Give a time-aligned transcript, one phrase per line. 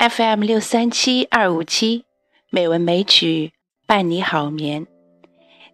[0.00, 2.06] FM 六三七二五七，
[2.48, 3.52] 美文美曲
[3.86, 4.86] 伴你好眠。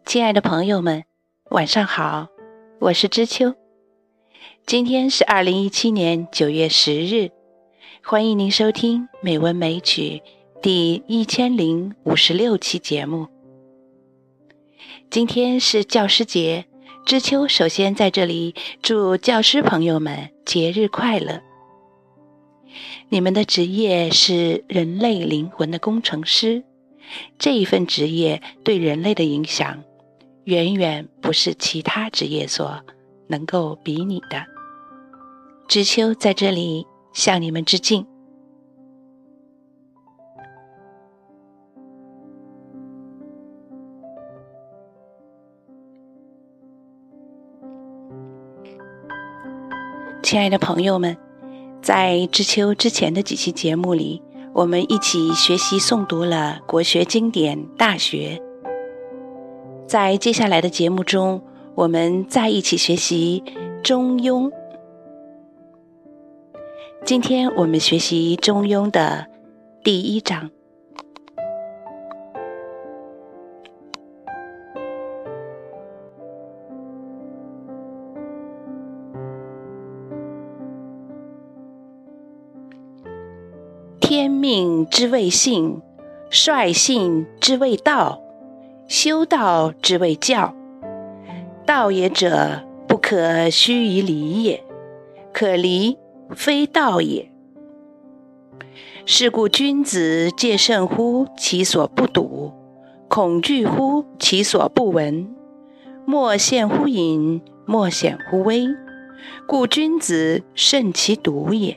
[0.04, 1.04] 亲爱的朋友们，
[1.50, 2.26] 晚上好，
[2.80, 3.54] 我是知秋。
[4.66, 7.30] 今天是二零一七年九月十日，
[8.02, 10.20] 欢迎您收听《美文美曲》
[10.60, 13.28] 第一千零五十六期节目。
[15.08, 16.64] 今天是教师节，
[17.04, 21.45] 知秋首先在这里祝教师朋友们节日快乐。
[23.08, 26.64] 你们的职业是人类灵魂的工程师，
[27.38, 29.82] 这一份职业对人类的影响，
[30.44, 32.80] 远远不是其他职业所
[33.28, 34.44] 能够比拟的。
[35.68, 38.06] 知秋在这里向你们致敬。
[50.22, 51.25] 亲爱的朋友们。
[51.86, 54.20] 在知秋之前的几期节目里，
[54.52, 58.42] 我们一起学习诵读了国学经典《大学》。
[59.86, 61.40] 在接下来的节目中，
[61.76, 63.40] 我们再一起学习
[63.82, 64.48] 《中庸》。
[67.04, 69.28] 今天我们学习《中庸》的
[69.84, 70.50] 第一章。
[84.08, 85.82] 天命之谓性，
[86.30, 88.22] 率性之谓道，
[88.86, 90.54] 修道之谓教。
[91.66, 94.60] 道也者，不可虚于离也；
[95.32, 95.98] 可离，
[96.30, 97.32] 非道也。
[99.04, 102.52] 是故君子戒慎乎其所不睹，
[103.08, 105.34] 恐惧乎其所不闻，
[106.04, 108.68] 莫羡乎隐，莫显乎微。
[109.48, 111.76] 故君子慎其独也。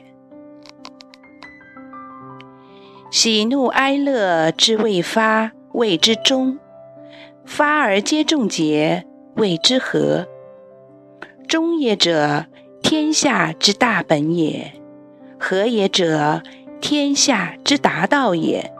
[3.10, 6.58] 喜怒哀乐之未发，谓之中；
[7.44, 9.04] 发而皆众结，
[9.34, 10.28] 谓之和。
[11.48, 12.46] 中也者，
[12.80, 14.74] 天下之大本也；
[15.40, 16.42] 和也者，
[16.80, 18.70] 天下之达道也。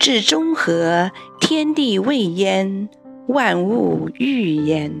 [0.00, 2.88] 至中和，天地未焉，
[3.28, 5.00] 万物欲焉。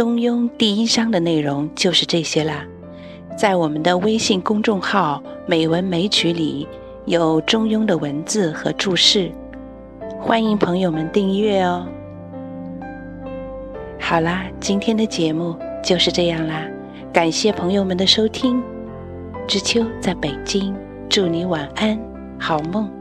[0.00, 2.64] 中庸第一章的内容就是这些啦，
[3.36, 6.66] 在我们的微信公众号“美文美曲”里
[7.04, 9.30] 有中庸的文字和注释，
[10.18, 11.86] 欢迎朋友们订阅哦。
[14.00, 16.66] 好啦，今天的节目就是这样啦，
[17.12, 18.62] 感谢朋友们的收听，
[19.46, 20.74] 知秋在北京，
[21.10, 22.00] 祝你晚安，
[22.38, 22.99] 好梦。